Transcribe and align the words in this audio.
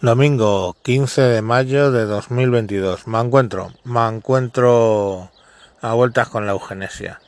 Domingo 0.00 0.76
15 0.84 1.22
de 1.22 1.42
mayo 1.42 1.90
de 1.90 2.04
2022. 2.04 3.08
Me 3.08 3.18
encuentro, 3.18 3.72
me 3.82 4.06
encuentro 4.06 5.28
a 5.80 5.92
vueltas 5.94 6.28
con 6.28 6.46
la 6.46 6.52
eugenesia. 6.52 7.20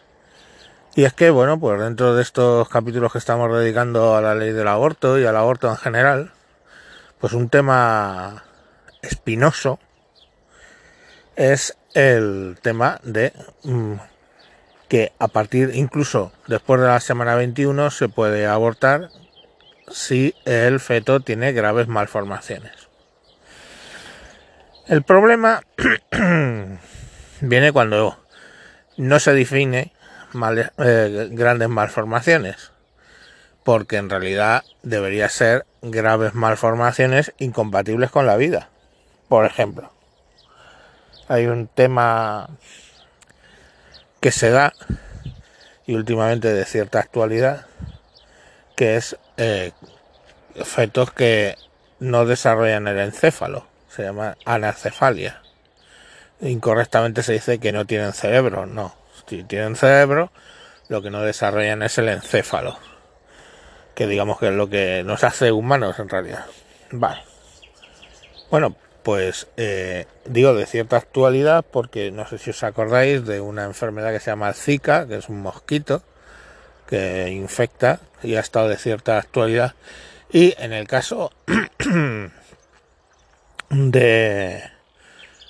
Y 0.95 1.03
es 1.03 1.13
que, 1.13 1.31
bueno, 1.31 1.59
pues 1.59 1.81
dentro 1.81 2.15
de 2.15 2.23
estos 2.23 2.69
capítulos 2.69 3.11
que 3.11 3.19
estamos 3.19 3.53
dedicando 3.53 4.15
a 4.15 4.21
la 4.21 4.37
ley 4.37 4.53
del 4.53 4.69
aborto 4.69 5.19
y 5.19 5.27
al 5.27 5.37
aborto 5.37 5.69
en 5.69 5.79
general, 5.79 6.33
pues 7.19 7.33
un 7.33 7.49
tema 7.49 8.45
espinoso 9.03 9.81
es 11.35 11.77
el 11.95 12.57
tema 12.63 13.01
de 13.03 13.33
mm, 13.65 13.95
que 14.87 15.13
a 15.19 15.27
partir 15.27 15.73
incluso 15.75 16.31
después 16.47 16.81
de 16.81 16.87
la 16.87 17.01
semana 17.01 17.35
21 17.35 17.91
se 17.91 18.09
puede 18.09 18.47
abortar 18.47 19.11
si 19.91 20.35
el 20.45 20.81
feto 20.81 21.21
tiene 21.21 21.53
graves 21.53 21.89
malformaciones. 21.89 22.89
El 24.87 25.03
problema 25.03 25.63
viene 27.41 27.73
cuando 27.73 28.19
no 28.97 29.21
se 29.21 29.33
define 29.35 29.93
eh, 30.79 31.29
grandes 31.33 31.69
malformaciones, 31.69 32.73
porque 33.63 33.97
en 33.97 34.11
realidad 34.11 34.65
debería 34.83 35.29
ser 35.29 35.67
graves 35.83 36.35
malformaciones 36.35 37.33
incompatibles 37.39 38.11
con 38.11 38.27
la 38.27 38.37
vida. 38.37 38.69
Por 39.29 39.47
ejemplo, 39.47 39.93
hay 41.29 41.47
un 41.47 41.69
tema 41.69 42.49
que 44.21 44.33
se 44.33 44.51
da 44.51 44.73
y 45.87 45.95
últimamente 45.95 46.53
de 46.53 46.65
cierta 46.65 46.99
actualidad 46.99 47.67
que 48.77 48.97
es 48.97 49.17
eh, 49.41 49.73
fetos 50.65 51.13
que 51.13 51.57
no 51.99 52.27
desarrollan 52.27 52.87
el 52.89 52.99
encéfalo, 52.99 53.67
se 53.89 54.03
llama 54.03 54.37
anacefalia. 54.45 55.41
Incorrectamente 56.43 57.23
se 57.23 57.33
dice 57.33 57.59
que 57.59 57.73
no 57.73 57.87
tienen 57.87 58.13
cerebro, 58.13 58.67
no. 58.67 58.95
Si 59.27 59.43
tienen 59.45 59.77
cerebro, 59.77 60.31
lo 60.89 61.01
que 61.01 61.11
no 61.11 61.23
desarrollan 61.23 61.83
es 61.83 61.97
el 61.97 62.11
encéfalo, 62.11 62.79
que 63.95 64.07
digamos 64.07 64.39
que 64.39 64.49
es 64.49 64.55
lo 64.55 64.69
que 64.69 65.03
nos 65.05 65.25
hace 65.25 65.53
humanos 65.53 65.99
en 65.99 66.11
realidad. 66.11 66.45
Vale. 66.91 67.23
Bueno, 68.51 68.77
pues 69.03 69.47
eh, 69.57 70.07
digo 70.27 70.53
de 70.53 70.67
cierta 70.67 70.99
actualidad 70.99 71.65
porque 71.71 72.11
no 72.11 72.27
sé 72.27 72.37
si 72.37 72.51
os 72.51 72.63
acordáis 72.63 73.25
de 73.25 73.41
una 73.41 73.65
enfermedad 73.65 74.13
que 74.13 74.21
se 74.21 74.31
llama 74.31 74.53
Zika, 74.53 75.07
que 75.09 75.17
es 75.17 75.31
un 75.31 75.41
mosquito 75.41 76.03
que 76.91 77.31
infecta 77.31 78.01
y 78.23 78.35
ha 78.35 78.41
estado 78.41 78.69
de 78.69 78.77
cierta 78.77 79.17
actualidad. 79.17 79.75
Y 80.31 80.55
en 80.59 80.73
el 80.73 80.87
caso 80.87 81.33
de, 83.71 84.63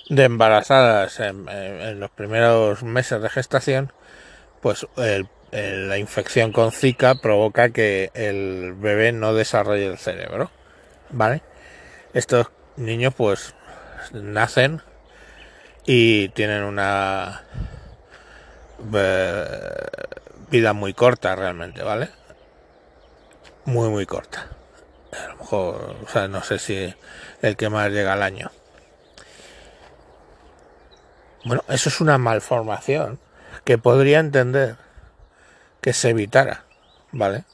de 0.09 0.23
embarazadas 0.23 1.19
en, 1.19 1.99
los 1.99 2.11
primeros 2.11 2.83
meses 2.83 3.21
de 3.21 3.29
gestación, 3.29 3.91
pues 4.61 4.87
la 5.51 5.97
infección 5.97 6.51
con 6.51 6.71
Zika 6.71 7.15
provoca 7.15 7.71
que 7.71 8.11
el 8.13 8.73
bebé 8.73 9.11
no 9.11 9.33
desarrolle 9.33 9.87
el 9.87 9.97
cerebro. 9.97 10.51
¿Vale? 11.09 11.41
Estos 12.13 12.47
niños 12.77 13.13
pues 13.15 13.53
nacen 14.13 14.81
y 15.85 16.29
tienen 16.29 16.63
una 16.63 17.43
eh, 18.93 19.90
vida 20.51 20.73
muy 20.73 20.93
corta 20.93 21.35
realmente, 21.35 21.81
¿vale? 21.81 22.09
Muy, 23.65 23.89
muy 23.89 24.05
corta. 24.05 24.47
A 25.11 25.27
lo 25.29 25.37
mejor, 25.37 25.95
o 26.03 26.07
sea, 26.07 26.27
no 26.27 26.43
sé 26.43 26.59
si 26.59 26.93
el 27.41 27.55
que 27.55 27.69
más 27.69 27.89
llega 27.89 28.13
al 28.13 28.21
año. 28.21 28.51
Bueno, 31.45 31.63
eso 31.69 31.89
es 31.89 32.01
una 32.01 32.17
malformación 32.17 33.19
que 33.63 33.77
podría 33.77 34.19
entender 34.19 34.75
que 35.79 35.93
se 35.93 36.09
evitara, 36.09 36.65
¿vale? 37.11 37.45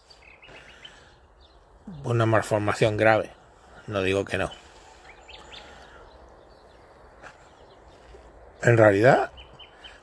Una 2.03 2.25
malformación 2.25 2.97
grave, 2.97 3.31
no 3.85 4.01
digo 4.01 4.25
que 4.25 4.37
no. 4.37 4.51
En 8.63 8.77
realidad, 8.77 9.31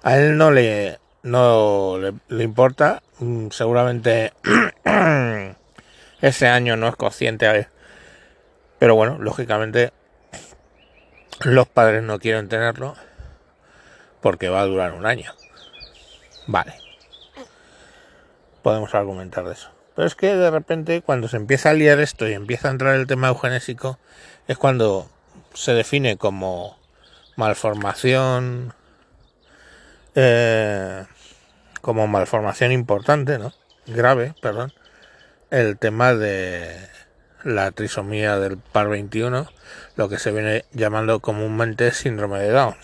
a 0.03 0.17
él 0.17 0.39
no 0.39 0.51
le 0.51 0.99
no 1.25 1.99
le, 2.29 2.45
importa. 2.45 3.03
Mm, 3.19 3.49
seguramente 3.51 4.33
ese 6.21 6.47
año 6.47 6.77
no 6.77 6.87
es 6.87 6.95
consciente. 6.95 7.49
A 7.49 7.69
Pero 8.79 8.95
bueno, 8.95 9.19
lógicamente 9.19 9.93
los 11.41 11.67
padres 11.67 12.03
no 12.05 12.21
quieren 12.21 12.49
tenerlo 12.49 12.95
porque 14.21 14.49
va 14.49 14.61
a 14.61 14.67
durar 14.67 14.93
un 14.93 15.07
año. 15.07 15.33
Vale. 16.47 16.75
Podemos 18.63 18.95
argumentar 18.95 19.45
de 19.45 19.55
eso. 19.55 19.71
Pero 19.97 20.07
es 20.07 20.15
que 20.15 20.35
de 20.35 20.51
repente 20.51 21.03
cuando 21.03 21.29
se 21.29 21.37
empieza 21.37 21.71
a 21.71 21.75
liar 21.75 22.01
esto 22.01 22.29
y 22.29 22.35
empieza 22.35 22.69
a 22.69 22.71
entrar 22.71 22.95
el 22.95 23.07
tema 23.07 23.29
eugenésico 23.29 23.99
es 24.47 24.59
cuando 24.59 25.09
se 25.55 25.73
define 25.73 26.17
como 26.17 26.77
malformación 27.37 28.75
eh, 30.15 31.05
como 31.85 32.07
malformación 32.07 32.73
importante, 32.73 33.39
¿no? 33.39 33.53
Grave, 33.87 34.35
perdón, 34.41 34.73
el 35.51 35.77
tema 35.77 36.15
de 36.15 36.75
la 37.43 37.73
trisomía 37.73 38.39
del 38.39 38.57
par 38.57 38.89
21, 38.89 39.47
lo 39.97 40.09
que 40.09 40.19
se 40.19 40.33
viene 40.33 40.65
llamando 40.73 41.21
comúnmente 41.21 41.93
síndrome 41.93 42.39
de 42.39 42.49
Down. 42.49 42.75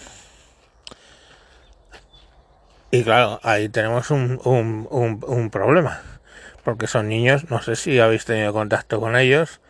Y 2.91 3.03
claro, 3.03 3.41
ahí 3.43 3.71
tenemos 3.71 4.11
un, 4.11 4.39
un, 4.45 4.87
un, 5.27 5.51
problema, 5.51 6.03
porque 6.63 6.87
son 6.87 7.09
niños, 7.09 7.49
no 7.49 7.63
sé 7.63 7.77
si 7.77 8.01
habéis 8.01 8.27
tenido 8.27 8.53
contacto 8.53 9.01
con 9.01 9.17
ellos, 9.17 9.63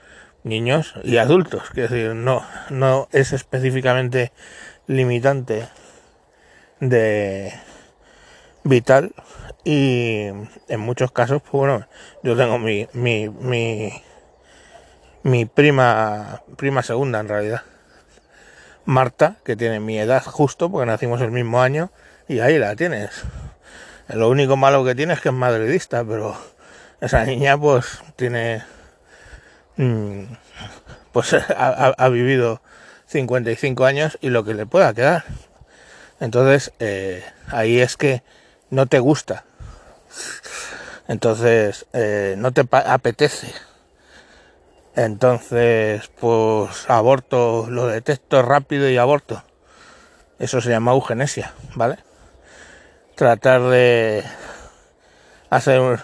niños 0.42 0.94
y 1.04 1.18
adultos, 1.18 1.70
que 1.70 1.82
decir, 1.82 2.16
no, 2.16 2.44
no 2.68 3.08
es 3.12 3.32
específicamente 3.32 4.32
limitante 4.88 5.68
de 6.80 7.52
vital 8.64 9.14
y 9.64 10.26
en 10.68 10.80
muchos 10.80 11.12
casos, 11.12 11.42
pues 11.42 11.52
bueno, 11.52 11.86
yo 12.22 12.36
tengo 12.36 12.58
mi, 12.58 12.88
mi, 12.92 13.28
mi, 13.28 14.02
mi 15.22 15.44
prima, 15.44 16.42
prima 16.56 16.82
segunda 16.82 17.20
en 17.20 17.28
realidad, 17.28 17.62
Marta, 18.84 19.36
que 19.44 19.56
tiene 19.56 19.80
mi 19.80 19.98
edad 19.98 20.24
justo, 20.24 20.70
porque 20.70 20.86
nacimos 20.86 21.20
el 21.20 21.30
mismo 21.30 21.62
año, 21.62 21.90
y 22.28 22.40
ahí 22.40 22.58
la 22.58 22.76
tienes. 22.76 23.22
Lo 24.08 24.28
único 24.28 24.56
malo 24.56 24.84
que 24.84 24.94
tiene 24.94 25.14
es 25.14 25.20
que 25.20 25.28
es 25.28 25.34
madridista, 25.34 26.04
pero 26.04 26.36
esa 27.00 27.24
niña 27.24 27.58
pues 27.58 28.02
tiene, 28.16 28.64
mm, 29.76 30.22
pues 31.12 31.34
ha, 31.34 31.94
ha 31.96 32.08
vivido 32.08 32.62
55 33.06 33.84
años 33.84 34.18
y 34.20 34.30
lo 34.30 34.44
que 34.44 34.54
le 34.54 34.66
pueda 34.66 34.94
quedar. 34.94 35.24
Entonces, 36.20 36.72
eh, 36.78 37.24
ahí 37.48 37.80
es 37.80 37.96
que 37.96 38.22
no 38.70 38.86
te 38.86 38.98
gusta. 38.98 39.44
Entonces, 41.08 41.86
eh, 41.92 42.34
no 42.38 42.52
te 42.52 42.66
apetece. 42.70 43.52
Entonces, 44.96 46.08
pues 46.20 46.88
aborto, 46.88 47.66
lo 47.68 47.86
detecto 47.86 48.42
rápido 48.42 48.88
y 48.88 48.96
aborto. 48.96 49.42
Eso 50.38 50.60
se 50.60 50.70
llama 50.70 50.92
eugenesia, 50.92 51.52
¿vale? 51.74 51.98
Tratar 53.14 53.62
de 53.62 54.24
hacer 55.50 56.00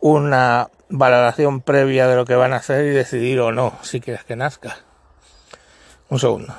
una 0.00 0.68
valoración 0.88 1.60
previa 1.60 2.08
de 2.08 2.16
lo 2.16 2.24
que 2.24 2.34
van 2.34 2.52
a 2.52 2.56
hacer 2.56 2.86
y 2.86 2.90
decidir 2.90 3.40
o 3.40 3.52
no 3.52 3.78
si 3.82 4.00
quieres 4.00 4.24
que 4.24 4.36
nazca. 4.36 4.78
Un 6.08 6.18
segundo. 6.18 6.54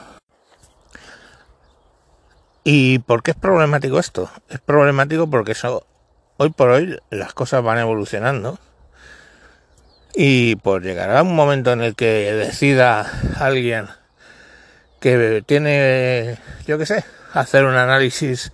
¿Y 2.63 2.99
por 2.99 3.23
qué 3.23 3.31
es 3.31 3.37
problemático 3.37 3.99
esto? 3.99 4.29
Es 4.49 4.59
problemático 4.59 5.29
porque 5.29 5.55
hoy 6.37 6.49
por 6.49 6.69
hoy 6.69 6.99
las 7.09 7.33
cosas 7.33 7.63
van 7.63 7.79
evolucionando 7.79 8.59
y 10.13 10.57
pues 10.57 10.83
llegará 10.83 11.21
un 11.23 11.35
momento 11.35 11.71
en 11.71 11.81
el 11.81 11.95
que 11.95 12.33
decida 12.33 13.09
alguien 13.37 13.87
que 14.99 15.41
tiene, 15.45 16.37
yo 16.67 16.77
qué 16.77 16.85
sé, 16.85 17.05
hacer 17.33 17.63
un 17.63 17.75
análisis 17.75 18.51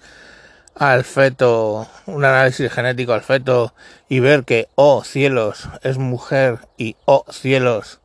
al 0.76 1.04
feto, 1.04 1.88
un 2.06 2.26
análisis 2.26 2.72
genético 2.72 3.14
al 3.14 3.24
feto 3.24 3.74
y 4.08 4.20
ver 4.20 4.44
que, 4.44 4.68
oh 4.76 5.04
cielos, 5.04 5.68
es 5.82 5.98
mujer 5.98 6.60
y, 6.78 6.96
oh 7.06 7.26
cielos, 7.32 8.00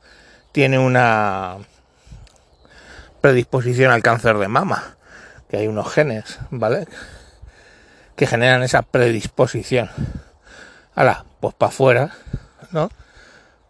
tiene 0.52 0.78
una 0.78 1.58
predisposición 3.20 3.92
al 3.92 4.02
cáncer 4.02 4.38
de 4.38 4.48
mama 4.48 4.96
que 5.50 5.58
hay 5.58 5.66
unos 5.66 5.92
genes, 5.92 6.38
¿vale? 6.50 6.86
Que 8.16 8.26
generan 8.26 8.62
esa 8.62 8.82
predisposición. 8.82 9.90
Ahora, 10.94 11.24
pues 11.40 11.54
para 11.54 11.70
afuera, 11.70 12.12
¿no? 12.70 12.90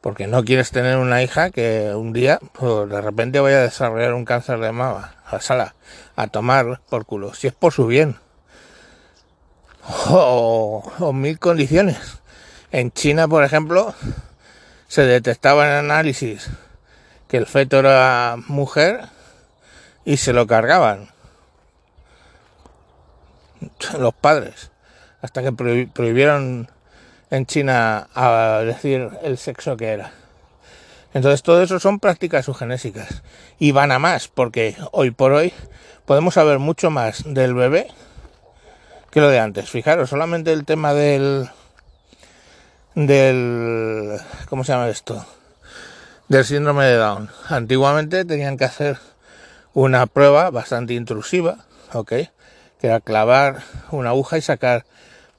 porque 0.00 0.26
no 0.26 0.44
quieres 0.44 0.70
tener 0.70 0.96
una 0.96 1.22
hija 1.22 1.50
que 1.50 1.92
un 1.94 2.12
día 2.12 2.38
pues, 2.52 2.88
de 2.88 3.00
repente 3.00 3.40
vaya 3.40 3.58
a 3.58 3.62
desarrollar 3.62 4.14
un 4.14 4.24
cáncer 4.24 4.58
de 4.58 4.72
mama 4.72 5.14
a 5.26 5.40
sala 5.40 5.74
a 6.16 6.26
tomar 6.26 6.80
por 6.88 7.04
culo 7.04 7.34
si 7.34 7.46
es 7.46 7.52
por 7.52 7.72
su 7.72 7.86
bien 7.86 8.16
o, 10.08 10.90
o 10.98 11.12
mil 11.12 11.38
condiciones 11.38 11.98
en 12.72 12.92
China 12.92 13.28
por 13.28 13.44
ejemplo 13.44 13.94
se 14.88 15.02
detectaba 15.02 15.66
en 15.66 15.72
análisis 15.72 16.48
que 17.28 17.36
el 17.36 17.46
feto 17.46 17.80
era 17.80 18.36
mujer 18.48 19.02
y 20.04 20.16
se 20.16 20.32
lo 20.32 20.46
cargaban 20.46 21.10
los 23.98 24.14
padres 24.14 24.70
hasta 25.22 25.42
que 25.42 25.52
prohibieron 25.52 26.70
en 27.30 27.46
China 27.46 28.08
a 28.14 28.62
decir 28.64 29.10
el 29.22 29.38
sexo 29.38 29.76
que 29.76 29.88
era. 29.88 30.12
Entonces 31.12 31.42
todo 31.42 31.62
eso 31.62 31.80
son 31.80 31.98
prácticas 31.98 32.48
eugenésicas 32.48 33.22
y 33.58 33.72
van 33.72 33.92
a 33.92 33.98
más 33.98 34.28
porque 34.28 34.76
hoy 34.92 35.10
por 35.10 35.32
hoy 35.32 35.52
podemos 36.06 36.34
saber 36.34 36.58
mucho 36.58 36.90
más 36.90 37.22
del 37.26 37.54
bebé 37.54 37.88
que 39.10 39.20
lo 39.20 39.28
de 39.28 39.40
antes. 39.40 39.68
Fijaros, 39.68 40.10
solamente 40.10 40.52
el 40.52 40.64
tema 40.64 40.94
del 40.94 41.50
del 42.94 44.18
¿cómo 44.48 44.64
se 44.64 44.72
llama 44.72 44.88
esto? 44.88 45.24
del 46.30 46.44
síndrome 46.44 46.84
de 46.84 46.94
Down. 46.94 47.28
Antiguamente 47.48 48.24
tenían 48.24 48.56
que 48.56 48.64
hacer 48.64 48.98
una 49.74 50.06
prueba 50.06 50.50
bastante 50.50 50.94
intrusiva, 50.94 51.58
¿ok? 51.92 52.12
Que 52.80 52.88
era 52.88 53.00
clavar 53.00 53.62
una 53.90 54.10
aguja 54.10 54.38
y 54.38 54.42
sacar 54.42 54.84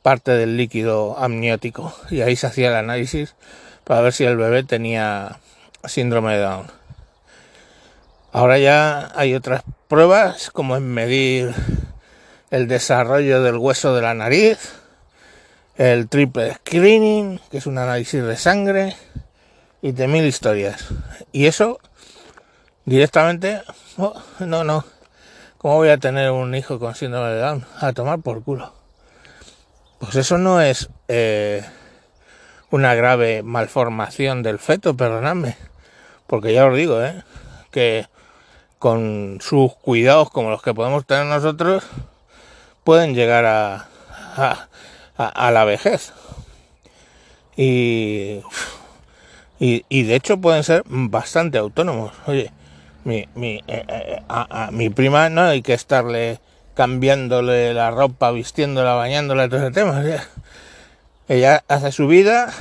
parte 0.02 0.32
del 0.32 0.58
líquido 0.58 1.18
amniótico 1.18 1.94
y 2.10 2.22
ahí 2.22 2.36
se 2.36 2.48
hacía 2.48 2.70
el 2.70 2.76
análisis 2.76 3.36
para 3.84 4.02
ver 4.02 4.14
si 4.14 4.24
el 4.24 4.38
bebé 4.38 4.64
tenía 4.64 5.40
síndrome 5.84 6.34
de 6.34 6.42
Down. 6.42 6.68
Ahora 8.32 8.58
ya 8.58 9.12
hay 9.16 9.34
otras 9.34 9.64
pruebas 9.88 10.52
como 10.52 10.78
en 10.78 10.88
medir 10.88 11.54
el 12.50 12.68
desarrollo 12.68 13.44
del 13.44 13.58
hueso 13.58 13.94
de 13.96 14.02
la 14.02 14.14
nariz, 14.14 14.74
el 15.78 16.08
triple 16.08 16.56
screening, 16.56 17.40
que 17.50 17.58
es 17.58 17.66
un 17.66 17.78
análisis 17.78 18.24
de 18.24 18.38
sangre, 18.38 18.96
y 19.82 19.92
de 19.92 20.08
mil 20.08 20.26
historias. 20.26 20.88
Y 21.32 21.48
eso 21.48 21.80
directamente, 22.86 23.62
oh, 23.98 24.14
no, 24.40 24.64
no, 24.64 24.86
¿cómo 25.62 25.76
voy 25.76 25.90
a 25.90 25.98
tener 26.00 26.32
un 26.32 26.56
hijo 26.56 26.80
con 26.80 26.96
síndrome 26.96 27.30
de 27.30 27.40
Down? 27.40 27.66
A 27.80 27.94
tomar 27.94 28.20
por 28.22 28.44
culo. 28.44 28.74
Pues 30.00 30.16
eso 30.16 30.40
no 30.40 30.60
es 30.60 30.90
eh, 31.08 31.64
una 32.72 32.96
grave 32.96 33.44
malformación 33.44 34.42
del 34.42 34.58
feto, 34.58 34.98
perdonadme. 34.98 35.56
Porque 36.26 36.52
ya 36.52 36.66
os 36.66 36.76
digo, 36.76 37.04
¿eh? 37.04 37.22
que 37.70 38.08
con 38.80 39.38
sus 39.40 39.76
cuidados 39.76 40.32
como 40.32 40.50
los 40.50 40.64
que 40.64 40.74
podemos 40.74 41.06
tener 41.06 41.28
nosotros, 41.28 41.84
pueden 42.84 43.14
llegar 43.14 43.46
a, 43.46 43.88
a, 45.16 45.52
la 45.52 45.64
vejez. 45.64 46.12
Y, 47.56 48.42
y, 49.60 50.04
de 50.04 50.16
hecho 50.16 50.42
pueden 50.42 50.64
ser 50.64 50.82
bastante 50.88 51.60
autónomos. 51.60 52.14
Oye, 52.26 52.52
mi, 53.04 53.28
mi, 53.36 53.64
eh, 53.68 53.86
eh, 53.88 54.22
a, 54.28 54.70
mi 54.72 54.90
prima 54.90 55.30
no 55.30 55.42
hay 55.42 55.62
que 55.62 55.74
estarle 55.74 56.40
cambiándole 56.74 57.74
la 57.74 57.92
ropa, 57.92 58.32
vistiéndola, 58.32 58.94
bañándola, 58.94 59.50
todo 59.50 59.60
ese 59.60 59.72
tema. 59.72 60.04
ella 61.28 61.64
hace 61.68 61.92
su 61.92 62.08
vida 62.08 62.54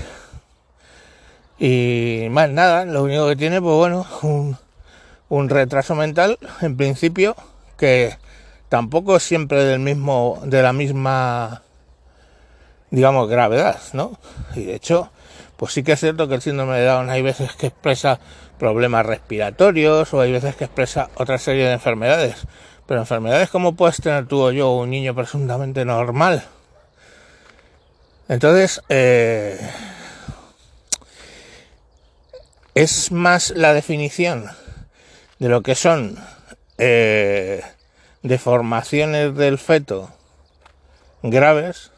y 1.58 2.28
más 2.30 2.48
nada, 2.48 2.86
lo 2.86 3.02
único 3.02 3.28
que 3.28 3.36
tiene, 3.36 3.60
pues 3.60 3.76
bueno, 3.76 4.06
un, 4.22 4.56
un 5.28 5.48
retraso 5.48 5.94
mental, 5.94 6.38
en 6.62 6.76
principio, 6.76 7.36
que 7.76 8.16
tampoco 8.70 9.20
siempre 9.20 9.64
del 9.64 9.80
mismo, 9.80 10.40
de 10.44 10.62
la 10.62 10.72
misma, 10.72 11.62
digamos, 12.90 13.28
gravedad, 13.28 13.80
¿no? 13.92 14.18
Y 14.54 14.64
de 14.64 14.74
hecho, 14.74 15.10
pues 15.56 15.72
sí 15.72 15.82
que 15.82 15.92
es 15.92 16.00
cierto 16.00 16.28
que 16.28 16.34
el 16.34 16.42
síndrome 16.42 16.78
de 16.78 16.86
Down 16.86 17.10
hay 17.10 17.22
veces 17.22 17.52
que 17.52 17.68
expresa 17.68 18.18
problemas 18.58 19.06
respiratorios 19.06 20.12
o 20.12 20.20
hay 20.20 20.32
veces 20.32 20.56
que 20.56 20.64
expresa 20.64 21.10
otra 21.16 21.38
serie 21.38 21.66
de 21.66 21.72
enfermedades 21.72 22.46
pero 22.90 23.02
enfermedades 23.02 23.50
como 23.50 23.76
puedes 23.76 23.98
tener 23.98 24.26
tú 24.26 24.40
o 24.40 24.50
yo, 24.50 24.72
un 24.72 24.90
niño 24.90 25.14
presuntamente 25.14 25.84
normal. 25.84 26.42
Entonces, 28.28 28.82
eh, 28.88 29.60
es 32.74 33.12
más 33.12 33.50
la 33.50 33.74
definición 33.74 34.50
de 35.38 35.48
lo 35.48 35.62
que 35.62 35.76
son 35.76 36.18
eh, 36.78 37.62
deformaciones 38.24 39.36
del 39.36 39.58
feto 39.58 40.10
graves 41.22 41.92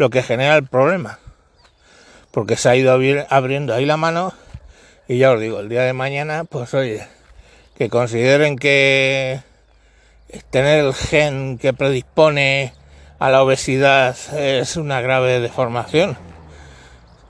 lo 0.00 0.08
que 0.08 0.22
genera 0.22 0.56
el 0.56 0.66
problema. 0.66 1.18
Porque 2.30 2.56
se 2.56 2.70
ha 2.70 2.74
ido 2.74 2.98
abriendo 3.28 3.74
ahí 3.74 3.84
la 3.84 3.98
mano 3.98 4.32
y 5.06 5.18
ya 5.18 5.32
os 5.32 5.40
digo, 5.40 5.60
el 5.60 5.68
día 5.68 5.82
de 5.82 5.92
mañana, 5.92 6.44
pues 6.44 6.72
oye, 6.72 7.06
que 7.76 7.90
consideren 7.90 8.56
que 8.56 9.40
tener 10.48 10.86
el 10.86 10.94
gen 10.94 11.58
que 11.58 11.74
predispone 11.74 12.72
a 13.18 13.28
la 13.28 13.42
obesidad 13.42 14.16
es 14.38 14.76
una 14.76 15.02
grave 15.02 15.40
deformación. 15.40 16.16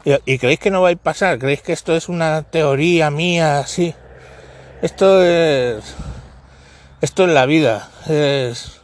¿Y, 0.04 0.38
creéis 0.38 0.60
que 0.60 0.70
no 0.70 0.80
va 0.80 0.90
a 0.90 0.96
pasar? 0.96 1.40
¿Creéis 1.40 1.62
que 1.62 1.72
esto 1.72 1.96
es 1.96 2.08
una 2.08 2.42
teoría 2.42 3.10
mía? 3.10 3.64
Sí. 3.66 3.94
Esto 4.80 5.24
es. 5.24 5.96
Esto 7.00 7.24
es 7.24 7.30
la 7.30 7.46
vida. 7.46 7.88
Es 8.08 8.80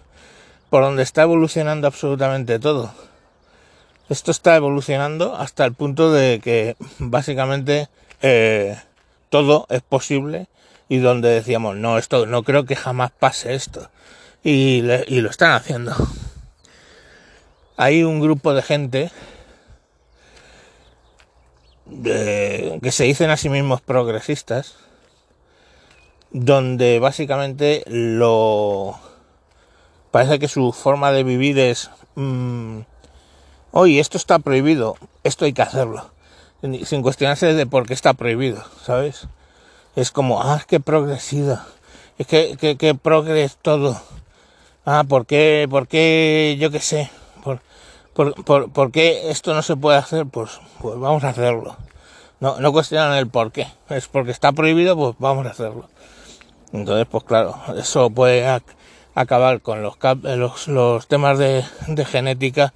por 0.71 0.83
donde 0.83 1.05
está 1.05 1.23
evolucionando 1.23 1.87
absolutamente 1.87 2.59
todo. 2.59 2.93
Esto 4.09 4.31
está 4.31 4.55
evolucionando 4.55 5.35
hasta 5.35 5.65
el 5.65 5.75
punto 5.75 6.13
de 6.13 6.41
que 6.41 6.77
básicamente 6.99 7.89
eh, 8.23 8.77
todo 9.31 9.67
es 9.69 9.83
posible 9.83 10.47
y 10.89 10.99
donde 10.99 11.29
decíamos, 11.31 11.77
no, 11.77 11.99
esto 11.99 12.27
no 12.27 12.45
creo 12.45 12.65
que 12.65 12.77
jamás 12.77 13.11
pase 13.11 13.55
esto. 13.55 13.91
Y, 14.45 14.83
lo 14.83 15.29
están 15.29 15.53
haciendo. 15.53 15.93
Hay 17.77 18.05
un 18.05 18.21
grupo 18.21 18.55
de 18.55 18.63
gente 18.63 19.11
que 22.03 22.93
se 22.93 23.05
dicen 23.05 23.31
a 23.31 23.37
sí 23.37 23.49
mismos 23.49 23.81
progresistas, 23.81 24.77
donde 26.31 27.01
básicamente 27.01 27.83
lo 27.87 28.99
parece 30.13 30.39
que 30.39 30.49
su 30.49 30.73
forma 30.73 31.11
de 31.11 31.25
vivir 31.25 31.59
es 31.59 31.91
mm, 32.15 32.81
oye 33.71 34.01
esto 34.01 34.17
está 34.17 34.39
prohibido 34.39 34.97
esto 35.25 35.45
hay 35.45 35.53
que 35.53 35.63
hacerlo 35.63 36.11
sin 36.85 37.03
cuestionarse 37.03 37.55
de 37.55 37.67
por 37.67 37.87
qué 37.87 37.95
está 37.95 38.15
prohibido 38.15 38.65
sabes 38.85 39.29
es 39.97 40.11
como, 40.11 40.43
ah, 40.43 40.63
qué 40.69 40.79
progresiva, 40.79 41.67
es 42.19 42.27
que, 42.27 42.57
que, 42.59 42.77
que 42.77 42.95
progres 42.95 43.57
todo. 43.57 44.01
Ah, 44.85 45.05
¿por 45.09 45.25
qué, 45.27 45.67
por 45.69 45.89
qué, 45.89 46.57
yo 46.61 46.71
qué 46.71 46.81
sé, 46.81 47.11
por, 47.43 47.61
por, 48.13 48.45
por, 48.45 48.71
por, 48.71 48.93
qué 48.93 49.31
esto 49.31 49.55
no 49.55 49.63
se 49.63 49.75
puede 49.75 49.97
hacer? 49.97 50.27
Pues, 50.27 50.61
pues 50.81 50.99
vamos 50.99 51.25
a 51.25 51.31
hacerlo. 51.31 51.77
No, 52.41 52.61
no 52.61 52.73
cuestionan 52.73 53.15
el 53.15 53.27
por 53.29 53.51
qué, 53.53 53.67
es 53.89 54.07
porque 54.07 54.31
está 54.33 54.53
prohibido, 54.53 54.97
pues 54.97 55.17
vamos 55.19 55.47
a 55.47 55.51
hacerlo. 55.51 55.89
Entonces, 56.73 57.07
pues 57.11 57.25
claro, 57.25 57.59
eso 57.79 58.11
puede 58.11 58.47
acabar 59.15 59.63
con 59.63 59.83
los, 59.83 59.97
los, 60.23 60.69
los 60.69 61.07
temas 61.09 61.39
de, 61.39 61.65
de 61.89 62.05
genética, 62.05 62.75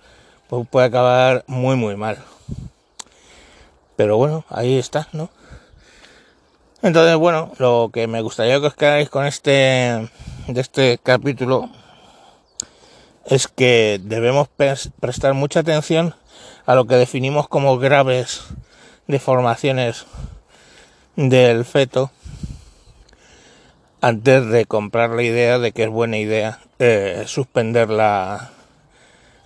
pues 0.51 0.67
puede 0.69 0.87
acabar 0.87 1.45
muy, 1.47 1.77
muy 1.77 1.95
mal. 1.95 2.19
Pero 3.95 4.17
bueno, 4.17 4.45
ahí 4.49 4.79
está, 4.79 5.07
¿no? 5.13 5.31
Entonces, 6.83 7.15
bueno, 7.15 7.53
lo 7.59 7.91
que 7.93 8.09
me 8.09 8.21
gustaría 8.21 8.59
que 8.59 8.67
os 8.67 8.75
quedáis 8.75 9.09
con 9.11 9.27
este, 9.27 10.09
de 10.49 10.61
este 10.61 10.99
capítulo 11.01 11.71
es 13.27 13.47
que 13.47 14.01
debemos 14.03 14.49
prestar 14.49 15.35
mucha 15.35 15.61
atención 15.61 16.17
a 16.67 16.75
lo 16.75 16.87
que 16.87 16.97
definimos 16.97 17.47
como 17.47 17.79
graves 17.79 18.43
deformaciones 19.07 20.07
del 21.15 21.65
feto 21.65 22.11
antes 24.01 24.47
de 24.47 24.65
comprar 24.65 25.11
la 25.11 25.23
idea 25.23 25.61
de 25.61 25.71
que 25.71 25.85
es 25.85 25.91
buena 25.91 26.17
idea 26.17 26.59
eh, 26.81 27.25
suspender 27.27 27.91
la, 27.91 28.51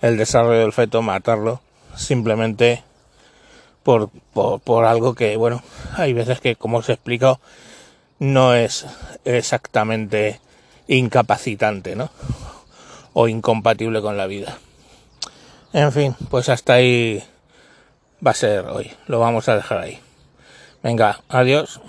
el 0.01 0.17
desarrollo 0.17 0.59
del 0.59 0.73
feto, 0.73 1.01
matarlo, 1.01 1.61
simplemente 1.95 2.83
por, 3.83 4.09
por, 4.33 4.85
algo 4.85 5.13
que, 5.13 5.37
bueno, 5.37 5.61
hay 5.95 6.13
veces 6.13 6.41
que, 6.41 6.55
como 6.55 6.77
os 6.77 6.89
he 6.89 6.93
explicado, 6.93 7.39
no 8.19 8.55
es 8.55 8.85
exactamente 9.25 10.39
incapacitante, 10.87 11.95
¿no? 11.95 12.09
O 13.13 13.27
incompatible 13.27 14.01
con 14.01 14.17
la 14.17 14.27
vida. 14.27 14.57
En 15.73 15.91
fin, 15.91 16.15
pues 16.29 16.49
hasta 16.49 16.73
ahí 16.73 17.23
va 18.25 18.31
a 18.31 18.35
ser 18.35 18.65
hoy. 18.65 18.91
Lo 19.07 19.19
vamos 19.19 19.49
a 19.49 19.55
dejar 19.55 19.79
ahí. 19.79 19.99
Venga, 20.81 21.21
adiós. 21.29 21.81